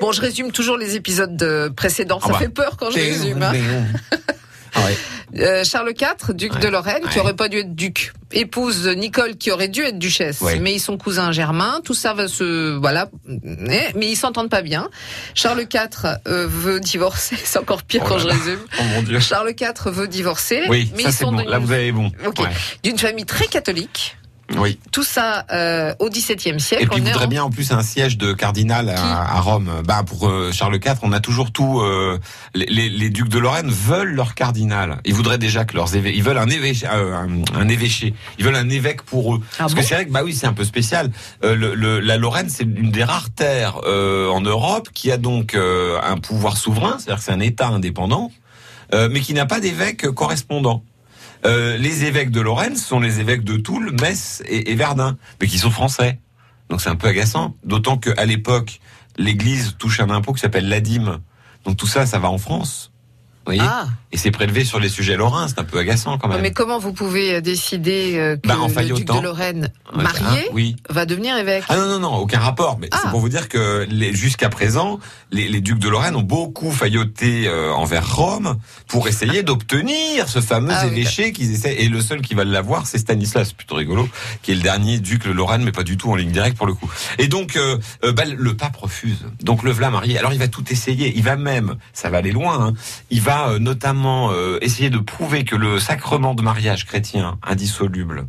Bon, 0.00 0.12
je 0.12 0.20
résume 0.20 0.52
toujours 0.52 0.76
les 0.76 0.94
épisodes 0.96 1.36
de 1.36 1.70
précédents. 1.74 2.20
Ça 2.20 2.26
Ah 2.28 2.32
bah. 2.32 2.38
fait 2.38 2.48
peur 2.48 2.76
quand 2.78 2.90
je 2.90 2.96
résume. 2.98 3.42
hein. 3.42 3.52
Ah 4.74 4.80
ouais. 4.84 4.96
Euh, 5.36 5.62
Charles 5.62 5.90
IV, 5.90 6.34
duc 6.34 6.54
Ouais. 6.54 6.60
de 6.60 6.68
Lorraine, 6.68 7.02
qui 7.12 7.18
aurait 7.20 7.36
pas 7.36 7.50
dû 7.50 7.58
être 7.58 7.74
duc, 7.74 8.14
épouse 8.32 8.88
Nicole, 8.88 9.36
qui 9.36 9.50
aurait 9.50 9.68
dû 9.68 9.82
être 9.82 9.98
duchesse, 9.98 10.40
mais 10.62 10.72
ils 10.72 10.80
sont 10.80 10.96
cousins 10.96 11.32
germains. 11.32 11.82
Tout 11.84 11.92
ça 11.92 12.14
va 12.14 12.28
se, 12.28 12.74
voilà, 12.78 13.10
mais, 13.26 13.92
ils 14.00 14.16
s'entendent 14.16 14.48
pas 14.48 14.62
bien. 14.62 14.88
Charles 15.34 15.60
IV 15.70 16.16
euh, 16.26 16.46
veut 16.48 16.80
divorcer. 16.80 17.36
C'est 17.44 17.58
encore 17.58 17.82
pire 17.82 18.00
Oh 18.06 18.08
quand 18.08 18.18
je 18.18 18.26
résume. 18.26 18.58
Oh 18.80 18.82
mon 18.94 19.02
dieu. 19.02 19.20
Charles 19.20 19.50
IV 19.50 19.92
veut 19.92 20.08
divorcer, 20.08 20.62
Oui, 20.70 20.90
mais 20.96 21.02
ça 21.02 21.08
ils 21.10 21.12
sont 21.12 21.30
bon. 21.32 21.44
Là 21.46 21.58
vous 21.58 21.72
avez 21.72 21.92
bon. 21.92 22.10
D'une 22.82 22.98
famille 22.98 23.26
très 23.26 23.48
catholique. 23.48 24.16
Oui. 24.56 24.78
Tout 24.92 25.04
ça 25.04 25.44
euh, 25.52 25.94
au 25.98 26.08
XVIIe 26.08 26.58
siècle. 26.58 26.84
Et 26.84 26.86
puis 26.86 27.00
On 27.02 27.04
voudrait 27.04 27.26
en- 27.26 27.28
bien 27.28 27.44
en 27.44 27.50
plus 27.50 27.70
un 27.70 27.82
siège 27.82 28.16
de 28.16 28.32
cardinal 28.32 28.88
à, 28.88 29.36
à 29.36 29.40
Rome. 29.40 29.70
Bah 29.84 30.02
pour 30.06 30.26
euh, 30.28 30.50
Charles 30.52 30.76
IV, 30.76 30.94
on 31.02 31.12
a 31.12 31.20
toujours 31.20 31.52
tout. 31.52 31.80
euh, 31.80 32.18
les, 32.54 32.64
les- 32.66 32.88
les 32.88 33.10
ducs 33.10 33.28
de 33.28 33.38
Lorraine 33.38 33.68
veulent 33.68 34.14
leur 34.14 34.34
cardinal. 34.34 35.00
Ils 35.04 35.12
voudraient 35.14 35.36
déjà 35.38 35.64
que 35.66 35.76
leurs 35.76 35.94
évêques, 35.96 36.14
ils 36.16 36.22
veulent 36.22 36.38
un 36.38 36.48
évêché, 36.48 36.86
euh, 36.90 37.14
un, 37.14 37.28
un 37.60 37.68
évêché. 37.68 38.14
Ils 38.38 38.44
veulent 38.44 38.56
un 38.56 38.70
évêque 38.70 39.02
pour 39.02 39.34
eux. 39.34 39.40
Ah 39.42 39.54
Parce 39.58 39.74
bon 39.74 39.80
que 39.82 39.86
c'est 39.86 39.94
vrai 39.96 40.06
que 40.06 40.12
bah 40.12 40.22
oui, 40.24 40.34
c'est 40.34 40.46
un 40.46 40.54
peu 40.54 40.64
spécial. 40.64 41.10
Euh, 41.44 41.54
le, 41.54 41.74
le- 41.74 42.00
la 42.00 42.16
Lorraine, 42.16 42.48
c'est 42.48 42.64
une 42.64 42.90
des 42.90 43.04
rares 43.04 43.30
terres 43.30 43.78
euh, 43.86 44.28
en 44.30 44.40
Europe 44.40 44.88
qui 44.94 45.12
a 45.12 45.18
donc 45.18 45.54
euh, 45.54 45.98
un 46.02 46.16
pouvoir 46.16 46.56
souverain, 46.56 46.96
c'est-à-dire 46.98 47.16
que 47.18 47.22
c'est 47.24 47.32
un 47.32 47.40
État 47.40 47.68
indépendant, 47.68 48.32
euh, 48.94 49.08
mais 49.12 49.20
qui 49.20 49.34
n'a 49.34 49.44
pas 49.44 49.60
d'évêque 49.60 50.08
correspondant. 50.08 50.82
Euh, 51.44 51.76
les 51.76 52.04
évêques 52.04 52.30
de 52.30 52.40
Lorraine 52.40 52.76
sont 52.76 53.00
les 53.00 53.20
évêques 53.20 53.44
de 53.44 53.56
Toul, 53.56 53.94
Metz 54.00 54.42
et, 54.46 54.74
Verdun, 54.74 55.16
mais 55.40 55.46
qui 55.46 55.58
sont 55.58 55.70
français. 55.70 56.18
Donc 56.68 56.80
c'est 56.80 56.90
un 56.90 56.96
peu 56.96 57.08
agaçant. 57.08 57.54
D'autant 57.64 57.96
qu'à 57.96 58.24
l'époque, 58.26 58.80
l'Église 59.16 59.76
touche 59.78 60.00
un 60.00 60.10
impôt 60.10 60.32
qui 60.32 60.40
s'appelle 60.40 60.68
l'ADIM. 60.68 61.20
Donc 61.64 61.76
tout 61.76 61.86
ça, 61.86 62.06
ça 62.06 62.18
va 62.18 62.30
en 62.30 62.38
France. 62.38 62.92
Voyez 63.48 63.62
Ah, 63.64 63.86
Et 64.12 64.18
c'est 64.18 64.30
prélevé 64.30 64.62
sur 64.62 64.78
les 64.78 64.90
sujets 64.90 65.16
lorrains. 65.16 65.48
C'est 65.48 65.58
un 65.58 65.64
peu 65.64 65.78
agaçant 65.78 66.18
quand 66.18 66.28
même. 66.28 66.42
mais 66.42 66.50
comment 66.52 66.78
vous 66.78 66.92
pouvez 66.92 67.36
euh, 67.36 67.40
décider 67.40 68.18
euh, 68.18 68.36
que 68.36 68.46
Bah, 68.46 68.58
en 68.60 68.68
le 68.68 68.92
duc 68.94 69.06
de 69.06 69.20
Lorraine 69.22 69.70
Ouais, 69.96 70.02
marié 70.02 70.40
hein, 70.40 70.50
Oui. 70.52 70.76
va 70.90 71.06
devenir 71.06 71.34
évêque? 71.38 71.64
Ah 71.70 71.76
non, 71.78 71.86
non, 71.88 71.98
non, 71.98 72.14
aucun 72.16 72.40
rapport. 72.40 72.76
Mais 72.78 72.88
Ah. 72.92 72.98
c'est 73.02 73.10
pour 73.10 73.20
vous 73.20 73.30
dire 73.30 73.48
que 73.48 73.86
jusqu'à 74.12 74.50
présent, 74.50 74.98
les, 75.30 75.48
les 75.48 75.62
ducs 75.62 75.78
de 75.78 75.88
Lorraine 75.88 76.14
ont 76.14 76.20
beaucoup 76.22 76.70
failloté 76.70 77.48
euh, 77.48 77.72
envers 77.72 78.16
Rome 78.16 78.58
pour 78.86 79.08
essayer 79.08 79.42
d'obtenir 79.72 80.28
ce 80.28 80.42
fameux 80.42 80.72
Ah 80.74 80.82
oui, 80.86 80.92
évêché 81.00 81.32
qu'ils 81.32 81.50
essaient. 81.54 81.76
Et 81.82 81.88
le 81.88 82.02
seul 82.02 82.20
qui 82.20 82.34
va 82.34 82.44
l'avoir, 82.44 82.86
c'est 82.86 82.98
Stanislas, 82.98 83.54
plutôt 83.54 83.76
rigolo, 83.76 84.10
qui 84.42 84.52
est 84.52 84.56
le 84.56 84.60
dernier 84.62 84.98
duc 84.98 85.24
de 85.26 85.32
Lorraine, 85.32 85.62
mais 85.64 85.72
pas 85.72 85.84
du 85.84 85.96
tout 85.96 86.10
en 86.10 86.16
ligne 86.16 86.32
directe 86.32 86.58
pour 86.58 86.66
le 86.66 86.74
coup. 86.74 86.90
Et 87.18 87.28
donc, 87.28 87.56
euh, 87.56 87.78
bah, 88.12 88.24
le 88.26 88.54
pape 88.54 88.76
refuse. 88.76 89.24
Donc 89.42 89.62
le 89.62 89.70
v'là 89.70 89.88
marié. 89.88 90.18
Alors 90.18 90.34
il 90.34 90.38
va 90.38 90.48
tout 90.48 90.64
essayer. 90.70 91.14
Il 91.16 91.22
va 91.22 91.36
même, 91.36 91.76
ça 91.94 92.10
va 92.10 92.18
aller 92.18 92.32
loin, 92.32 92.60
hein, 92.68 92.72
il 93.08 93.22
va 93.22 93.37
euh, 93.46 93.58
notamment 93.58 94.30
euh, 94.32 94.58
essayer 94.60 94.90
de 94.90 94.98
prouver 94.98 95.44
que 95.44 95.56
le 95.56 95.78
sacrement 95.78 96.34
de 96.34 96.42
mariage 96.42 96.86
chrétien 96.86 97.38
indissoluble, 97.42 98.26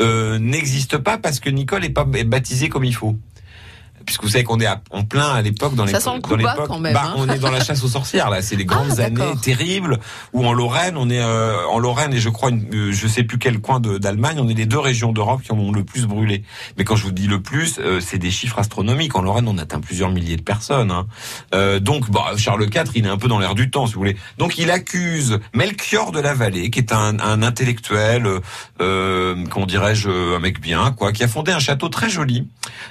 euh, 0.00 0.38
n'existe 0.38 0.98
pas 0.98 1.18
parce 1.18 1.40
que 1.40 1.50
Nicole 1.50 1.84
est 1.84 1.90
pas 1.90 2.04
baptisée 2.04 2.68
comme 2.68 2.84
il 2.84 2.94
faut. 2.94 3.16
Puisque 4.04 4.22
vous 4.22 4.28
savez 4.30 4.44
qu'on 4.44 4.60
est 4.60 4.66
à- 4.66 4.80
en 4.90 5.04
plein 5.04 5.28
à 5.30 5.42
l'époque 5.42 5.74
dans 5.74 5.84
les 5.84 5.92
dans 5.92 6.36
l'époque, 6.36 6.66
quand 6.68 6.78
même, 6.78 6.92
bah, 6.94 7.02
hein. 7.06 7.14
on 7.16 7.28
est 7.28 7.38
dans 7.38 7.50
la 7.50 7.62
chasse 7.62 7.82
aux 7.84 7.88
sorcières 7.88 8.30
là, 8.30 8.42
c'est 8.42 8.56
les 8.56 8.64
grandes 8.64 8.98
Ah, 8.98 9.04
années 9.04 9.16
d'accord. 9.20 9.40
terribles 9.40 9.98
où 10.32 10.46
en 10.46 10.52
Lorraine, 10.52 10.96
on 10.96 11.08
est 11.10 11.20
euh, 11.20 11.66
en 11.68 11.78
Lorraine 11.78 12.12
et 12.14 12.18
je 12.20 12.28
crois 12.28 12.50
une, 12.50 12.66
euh, 12.74 12.92
je 12.92 13.06
sais 13.06 13.22
plus 13.24 13.38
quel 13.38 13.60
coin 13.60 13.80
d'Allemagne, 13.80 14.38
on 14.40 14.48
est 14.48 14.54
les 14.54 14.66
deux 14.66 14.78
régions 14.78 15.12
d'Europe 15.12 15.42
qui 15.42 15.52
en 15.52 15.58
ont 15.58 15.72
le 15.72 15.84
plus 15.84 16.06
brûlé. 16.06 16.44
Mais 16.78 16.84
quand 16.84 16.96
je 16.96 17.04
vous 17.04 17.12
dis 17.12 17.26
le 17.26 17.40
plus, 17.40 17.78
euh, 17.78 18.00
c'est 18.00 18.18
des 18.18 18.30
chiffres 18.30 18.58
astronomiques. 18.58 19.14
En 19.16 19.22
Lorraine, 19.22 19.48
on 19.48 19.58
atteint 19.58 19.80
plusieurs 19.80 20.10
milliers 20.10 20.36
de 20.36 20.42
personnes. 20.42 20.90
hein. 20.90 21.06
Euh, 21.54 21.80
donc 21.80 22.10
bah, 22.10 22.32
Charles 22.36 22.64
IV, 22.64 22.84
il 22.94 23.06
est 23.06 23.08
un 23.10 23.18
peu 23.18 23.28
dans 23.28 23.38
l'air 23.38 23.54
du 23.54 23.70
temps, 23.70 23.86
si 23.86 23.94
vous 23.94 24.00
voulez. 24.00 24.16
Donc 24.38 24.58
il 24.58 24.70
accuse 24.70 25.38
Melchior 25.54 26.12
de 26.12 26.20
la 26.20 26.34
Vallée, 26.34 26.70
qui 26.70 26.78
est 26.78 26.92
un, 26.92 27.18
un 27.20 27.42
intellectuel, 27.42 28.26
euh, 28.26 28.40
euh, 28.80 29.44
comment 29.50 29.66
dirais-je, 29.66 30.08
un 30.36 30.38
mec 30.38 30.60
bien, 30.60 30.92
quoi, 30.92 31.12
qui 31.12 31.22
a 31.24 31.28
fondé 31.28 31.52
un 31.52 31.58
château 31.58 31.88
très 31.88 32.08
joli 32.10 32.48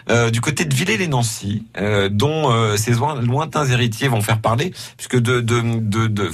euh, 0.10 0.30
du 0.30 0.42
côté 0.42 0.66
de 0.66 0.74
Villers-les-Nancy, 1.02 1.64
euh, 1.78 2.10
dont 2.10 2.52
euh, 2.52 2.78
ses 2.78 2.92
loin- 2.92 3.20
lointains 3.22 3.66
héritiers 3.66 4.08
vont 4.08 4.22
faire 4.22 4.40
parler, 4.40 4.74
puisque 4.98 5.18
de, 5.18 5.42
de, 5.42 5.62
de, 5.62 6.08
de, 6.08 6.30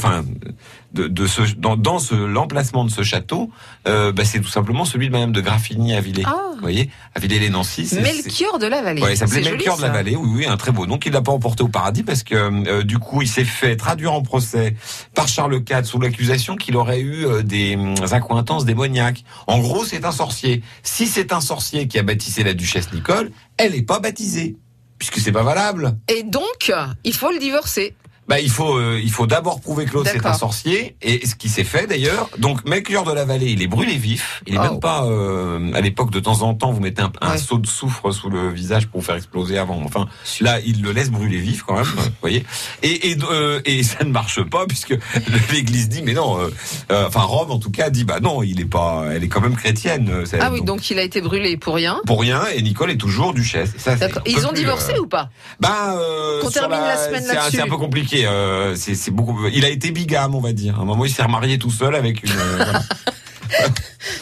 de, 0.93 1.07
de 1.07 1.27
ce, 1.27 1.41
dans, 1.57 1.75
dans 1.77 1.99
ce, 1.99 2.15
l'emplacement 2.15 2.83
de 2.85 2.89
ce 2.91 3.03
château, 3.03 3.49
euh, 3.87 4.11
bah, 4.11 4.23
c'est 4.25 4.39
tout 4.39 4.47
simplement 4.47 4.85
celui 4.85 5.07
de 5.07 5.11
Madame 5.11 5.31
de 5.31 5.41
Graffigny 5.41 5.93
à 5.93 6.01
Villers. 6.01 6.23
Ah. 6.25 6.35
Vous 6.55 6.61
voyez, 6.61 6.89
à 7.13 7.19
Villers-les-Nancy. 7.19 7.87
Melchior 8.01 8.57
de 8.57 8.65
la 8.65 8.81
Vallée. 8.81 9.01
Ouais, 9.01 9.13
il 9.13 9.17
s'appelait 9.17 9.41
Melchior 9.41 9.75
joli, 9.75 9.77
de 9.77 9.81
la. 9.87 9.93
Vallée, 9.93 10.15
oui, 10.15 10.29
oui, 10.33 10.45
un 10.47 10.57
très 10.57 10.71
beau. 10.71 10.87
Donc 10.87 11.05
il 11.05 11.11
l'a 11.11 11.21
pas 11.21 11.31
emporté 11.31 11.61
au 11.61 11.67
paradis 11.67 12.01
parce 12.01 12.23
que 12.23 12.33
euh, 12.35 12.83
du 12.83 12.97
coup 12.97 13.21
il 13.21 13.27
s'est 13.27 13.45
fait 13.45 13.75
traduire 13.75 14.11
en 14.13 14.23
procès 14.23 14.75
par 15.13 15.27
Charles 15.27 15.61
IV 15.69 15.83
sous 15.83 15.99
l'accusation 15.99 16.55
qu'il 16.55 16.75
aurait 16.75 17.01
eu 17.01 17.25
euh, 17.27 17.43
des 17.43 17.75
hum, 17.75 17.93
accointances 18.11 18.65
démoniaques. 18.65 19.23
En 19.45 19.59
gros, 19.59 19.85
c'est 19.85 20.03
un 20.03 20.11
sorcier. 20.11 20.63
Si 20.81 21.05
c'est 21.05 21.31
un 21.31 21.41
sorcier 21.41 21.87
qui 21.87 21.99
a 21.99 22.03
baptisé 22.03 22.43
la 22.43 22.55
duchesse 22.55 22.91
Nicole, 22.91 23.29
elle 23.57 23.75
est 23.75 23.83
pas 23.83 23.99
baptisée 23.99 24.55
puisque 24.97 25.19
c'est 25.19 25.31
pas 25.31 25.43
valable. 25.43 25.97
Et 26.07 26.23
donc, 26.23 26.73
il 27.03 27.13
faut 27.13 27.31
le 27.31 27.39
divorcer. 27.39 27.95
Bah, 28.27 28.39
il 28.41 28.49
faut, 28.49 28.75
euh, 28.77 28.99
il 29.01 29.09
faut 29.11 29.25
d'abord 29.25 29.61
prouver 29.61 29.85
que 29.85 29.93
l'autre 29.93 30.09
c'est 30.11 30.25
un 30.25 30.33
sorcier, 30.33 30.95
et 31.01 31.25
ce 31.25 31.35
qui 31.35 31.47
s'est 31.47 31.63
fait 31.63 31.87
d'ailleurs. 31.87 32.29
Donc, 32.37 32.65
Melchior 32.65 33.05
de 33.05 33.13
la 33.13 33.23
Vallée, 33.23 33.51
il 33.51 33.61
est 33.61 33.67
brûlé 33.67 33.95
vif. 33.95 34.43
Il 34.47 34.55
est 34.55 34.57
Oh. 34.59 34.63
même 34.63 34.79
pas 34.81 35.05
euh, 35.05 35.71
à 35.73 35.79
l'époque 35.81 36.11
de 36.11 36.19
temps 36.19 36.41
en 36.41 36.53
temps, 36.53 36.71
vous 36.71 36.81
mettez 36.81 37.01
un, 37.01 37.11
un 37.21 37.31
Ouais. 37.31 37.37
seau 37.37 37.57
de 37.57 37.67
soufre 37.67 38.11
sous 38.11 38.29
le 38.29 38.49
visage 38.49 38.87
pour 38.87 38.99
vous 38.99 39.05
faire 39.05 39.15
exploser 39.15 39.57
avant. 39.57 39.81
Enfin, 39.85 40.07
là, 40.41 40.59
il 40.65 40.81
le 40.81 40.91
laisse 40.91 41.09
brûler 41.09 41.37
vif 41.37 41.63
quand 41.63 41.75
même, 41.75 41.83
vous 41.85 42.01
voyez. 42.21 42.45
Et 42.83 43.11
et, 43.11 43.17
euh, 43.31 43.61
et 43.65 43.83
ça 43.83 44.03
ne 44.03 44.11
marche 44.11 44.41
pas 44.43 44.65
puisque 44.67 44.95
l'Église 45.53 45.87
dit 45.89 46.01
mais 46.01 46.13
non. 46.13 46.39
euh, 46.39 46.49
euh, 46.91 47.07
enfin, 47.07 47.21
Rome 47.21 47.51
en 47.51 47.59
tout 47.59 47.71
cas 47.71 47.89
dit 47.89 48.03
bah 48.03 48.19
non, 48.19 48.43
il 48.43 48.59
est 48.59 48.65
pas, 48.65 49.05
elle 49.11 49.23
est 49.23 49.27
quand 49.29 49.41
même 49.41 49.55
chrétienne. 49.55 50.09
euh, 50.09 50.25
Ah 50.41 50.49
oui, 50.51 50.61
donc 50.63 50.89
il 50.89 50.99
a 50.99 51.03
été 51.03 51.21
brûlé 51.21 51.55
pour 51.57 51.75
rien. 51.75 52.01
pour 52.05 52.19
rien, 52.21 52.43
et 52.53 52.61
Nicole 52.61 52.91
est 52.91 52.97
toujours 52.97 53.33
duchesse. 53.33 53.71
Ça, 53.77 53.95
on 54.01 54.19
Ils 54.25 54.45
ont 54.47 54.51
divorcé 54.51 54.97
ou 54.99 55.07
pas? 55.07 55.29
Bah, 55.59 55.95
euh, 55.97 56.41
sur 56.41 56.51
termine 56.51 56.79
la 56.79 56.97
semaine 56.97 57.23
c'est 57.23 57.31
un- 57.31 57.35
là-dessus. 57.35 57.55
C'est 57.57 57.61
un 57.61 57.67
peu 57.67 57.77
compliqué. 57.77 58.16
Euh, 58.25 58.75
c'est 58.75 58.95
c'est 58.95 59.11
beaucoup. 59.11 59.37
Il 59.53 59.63
a 59.65 59.69
été 59.69 59.91
bigame, 59.91 60.35
on 60.35 60.41
va 60.41 60.53
dire. 60.53 60.77
À 60.79 60.81
un 60.81 60.85
moment, 60.85 61.05
il 61.05 61.11
s'est 61.11 61.23
remarié 61.23 61.57
tout 61.59 61.71
seul 61.71 61.95
avec 61.95 62.23
une. 62.23 62.31
euh, 62.31 62.55
voilà. 62.55 62.81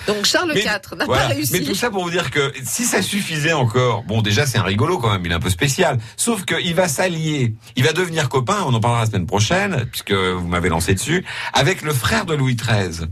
Donc 0.08 0.26
Charles 0.26 0.52
Mais- 0.54 0.62
IV 0.62 0.98
n'a 0.98 1.06
Voilà. 1.06 1.24
pas 1.24 1.34
réussi. 1.34 1.54
Mais 1.54 1.62
tout 1.62 1.74
ça 1.74 1.90
pour 1.90 2.04
vous 2.04 2.12
dire 2.12 2.30
que 2.30 2.54
si 2.64 2.84
ça 2.86 3.02
suffisait 3.02 3.54
encore, 3.54 4.04
bon, 4.04 4.22
déjà 4.22 4.46
c'est 4.46 4.58
un 4.60 4.64
rigolo 4.64 5.00
quand 5.00 5.12
même. 5.12 5.26
Il 5.26 5.32
est 5.32 5.36
un 5.36 5.40
peu 5.40 5.50
spécial. 5.50 5.98
Sauf 6.16 6.46
qu'il 6.46 6.76
va 6.76 6.88
s'allier. 6.88 7.56
Il 7.76 7.84
va 7.84 7.92
devenir 7.92 8.30
copain. 8.30 8.64
On 8.68 8.74
en 8.74 8.80
parlera 8.80 9.02
la 9.02 9.08
semaine 9.08 9.26
prochaine, 9.26 9.86
puisque 9.92 10.12
vous 10.14 10.48
m'avez 10.48 10.70
lancé 10.70 10.94
dessus, 10.94 11.26
avec 11.54 11.82
le 11.82 11.92
frère 11.94 12.26
de 12.26 12.36
Louis 12.36 12.56
XIII. 12.56 13.08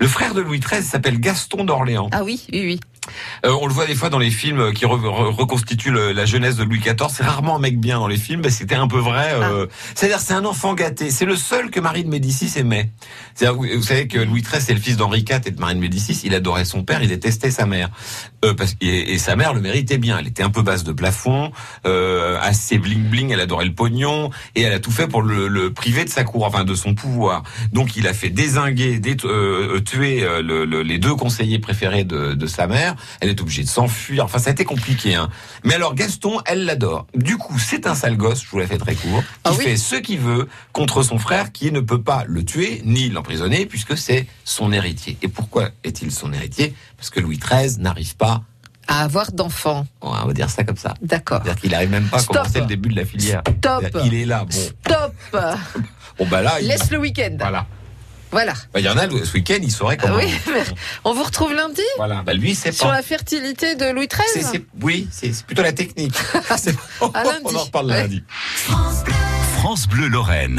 Le 0.00 0.06
frère 0.06 0.34
de 0.34 0.40
Louis 0.40 0.60
XIII 0.60 0.82
s'appelle 0.84 1.18
Gaston 1.20 1.64
d'Orléans. 1.64 2.08
Ah 2.12 2.22
oui, 2.24 2.40
oui, 2.52 2.60
oui. 2.64 2.80
Euh, 3.44 3.56
on 3.60 3.66
le 3.66 3.72
voit 3.72 3.86
des 3.86 3.94
fois 3.94 4.08
dans 4.10 4.18
les 4.18 4.30
films 4.30 4.72
qui 4.72 4.84
re- 4.84 4.98
re- 5.00 5.34
reconstituent 5.34 5.90
le- 5.90 6.12
la 6.12 6.24
jeunesse 6.26 6.56
de 6.56 6.64
Louis 6.64 6.78
XIV. 6.80 6.94
C'est 7.10 7.24
rarement 7.24 7.56
un 7.56 7.58
mec 7.58 7.78
bien 7.78 7.98
dans 7.98 8.08
les 8.08 8.16
films, 8.16 8.40
mais 8.44 8.50
c'était 8.50 8.74
un 8.74 8.88
peu 8.88 8.98
vrai. 8.98 9.32
euh, 9.34 9.66
C'est-à-dire, 9.94 10.20
c'est 10.20 10.34
un 10.34 10.44
enfant 10.44 10.74
gâté. 10.74 11.10
C'est 11.10 11.24
le 11.24 11.36
seul 11.36 11.70
que 11.70 11.80
Marie 11.80 12.04
de 12.04 12.08
Médicis 12.08 12.52
aimait. 12.58 12.90
Vous, 13.40 13.66
vous 13.76 13.82
savez 13.82 14.08
que 14.08 14.18
Louis 14.18 14.42
XIII 14.42 14.60
c'est 14.60 14.74
le 14.74 14.80
fils 14.80 14.96
d'Henri 14.96 15.20
IV 15.28 15.40
et 15.46 15.50
de 15.50 15.60
Marie 15.60 15.74
de 15.74 15.80
Médicis. 15.80 16.20
Il 16.24 16.34
adorait 16.34 16.64
son 16.64 16.82
père, 16.84 17.02
il 17.02 17.08
détestait 17.08 17.50
sa 17.50 17.66
mère. 17.66 17.90
Euh, 18.44 18.54
parce, 18.54 18.74
et, 18.80 19.12
et 19.12 19.18
sa 19.18 19.36
mère 19.36 19.54
le 19.54 19.60
méritait 19.60 19.98
bien. 19.98 20.18
Elle 20.18 20.26
était 20.26 20.42
un 20.42 20.50
peu 20.50 20.62
basse 20.62 20.84
de 20.84 20.92
plafond, 20.92 21.52
euh, 21.86 22.38
assez 22.40 22.78
bling 22.78 23.04
bling. 23.04 23.30
Elle 23.30 23.40
adorait 23.40 23.66
le 23.66 23.74
pognon 23.74 24.30
et 24.54 24.62
elle 24.62 24.72
a 24.72 24.80
tout 24.80 24.90
fait 24.90 25.06
pour 25.06 25.22
le, 25.22 25.48
le 25.48 25.72
priver 25.72 26.04
de 26.04 26.10
sa 26.10 26.24
cour, 26.24 26.44
enfin 26.46 26.64
de 26.64 26.74
son 26.74 26.94
pouvoir. 26.94 27.42
Donc, 27.72 27.96
il 27.96 28.06
a 28.08 28.14
fait 28.14 28.30
désinguer, 28.30 28.98
dé- 28.98 29.16
euh, 29.24 29.80
tuer 29.80 30.24
euh, 30.24 30.42
le- 30.42 30.64
le- 30.64 30.82
les 30.82 30.98
deux 30.98 31.14
conseillers 31.14 31.58
préférés 31.58 32.04
de, 32.04 32.34
de 32.34 32.46
sa 32.46 32.66
mère. 32.66 32.95
Elle 33.20 33.28
est 33.30 33.40
obligée 33.40 33.62
de 33.62 33.68
s'enfuir. 33.68 34.24
Enfin, 34.24 34.38
ça 34.38 34.50
a 34.50 34.52
été 34.52 34.64
compliqué. 34.64 35.14
Hein. 35.14 35.28
Mais 35.64 35.74
alors, 35.74 35.94
Gaston, 35.94 36.40
elle 36.46 36.64
l'adore. 36.64 37.06
Du 37.14 37.36
coup, 37.36 37.58
c'est 37.58 37.86
un 37.86 37.94
sale 37.94 38.16
gosse, 38.16 38.42
je 38.44 38.48
vous 38.50 38.58
la 38.58 38.66
fais 38.66 38.78
très 38.78 38.94
court, 38.94 39.20
qui 39.22 39.26
Ah 39.44 39.52
oui 39.52 39.64
fait 39.64 39.76
ce 39.76 39.96
qu'il 39.96 40.18
veut 40.20 40.48
contre 40.72 41.02
son 41.02 41.18
frère 41.18 41.52
qui 41.52 41.72
ne 41.72 41.80
peut 41.80 42.02
pas 42.02 42.24
le 42.26 42.44
tuer 42.44 42.82
ni 42.84 43.08
l'emprisonner 43.08 43.66
puisque 43.66 43.96
c'est 43.96 44.26
son 44.44 44.72
héritier. 44.72 45.16
Et 45.22 45.28
pourquoi 45.28 45.70
est-il 45.84 46.10
son 46.12 46.32
héritier? 46.32 46.74
Parce 46.96 47.10
que 47.10 47.20
Louis 47.20 47.38
XIII 47.38 47.78
n'arrive 47.80 48.16
pas, 48.16 48.42
À 48.88 49.02
avoir 49.02 49.32
d'enfants. 49.32 49.86
on 50.00 50.10
va 50.12 50.32
dire 50.32 50.48
ça 50.50 50.64
comme 50.64 50.76
ça. 50.76 50.94
D'accord. 51.02 51.40
C'est-à-dire 51.42 51.60
qu'il 51.60 51.70
n'arrive 51.72 51.90
même 51.90 52.08
pas 52.08 52.18
à 52.18 52.20
Stop. 52.20 52.36
commencer 52.36 52.60
le 52.60 52.66
début 52.66 52.88
de 52.90 52.96
la 52.96 53.04
filière. 53.04 53.42
Top. 53.60 53.84
Il 54.04 54.14
est 54.14 54.24
là, 54.24 54.44
bon. 54.44 54.56
Top. 54.84 55.14
Bon, 56.18 56.26
bah 56.30 56.40
là, 56.40 56.54
il... 56.62 56.68
Laisse 56.68 56.90
le 56.90 56.96
week-end. 56.98 57.36
Voilà. 57.38 57.66
Voilà. 58.30 58.52
Bah, 58.74 58.80
il 58.80 58.84
y 58.86 58.88
en 58.88 58.96
a, 58.96 59.08
ce 59.08 59.32
week-end, 59.34 59.58
il 59.62 59.70
saurait 59.70 59.96
comment... 59.96 60.16
Oui. 60.16 60.30
On 61.04 61.14
vous 61.14 61.22
retrouve 61.22 61.52
lundi 61.54 61.82
Voilà. 61.96 62.22
Bah, 62.24 62.34
lui, 62.34 62.54
c'est 62.54 62.72
sur 62.72 62.86
pas... 62.88 62.94
la 62.94 63.02
fertilité 63.02 63.74
de 63.76 63.86
Louis 63.90 64.08
XIII. 64.08 64.64
oui, 64.82 65.08
c'est 65.10 65.44
plutôt 65.44 65.62
la 65.62 65.72
technique. 65.72 66.14
C'est- 66.56 66.74
À 67.14 67.24
lundi. 67.24 67.38
On 67.44 67.54
en 67.54 67.58
reparle 67.64 67.86
Ouais. 67.86 68.00
lundi. 68.02 68.22
France 69.58 69.88
Bleu 69.88 70.08
Lorraine. 70.08 70.54